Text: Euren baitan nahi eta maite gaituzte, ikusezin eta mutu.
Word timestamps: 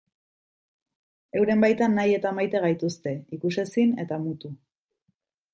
Euren 1.41 1.61
baitan 1.65 1.93
nahi 1.99 2.15
eta 2.21 2.33
maite 2.39 2.63
gaituzte, 2.65 3.15
ikusezin 3.41 3.95
eta 4.07 4.21
mutu. 4.25 4.55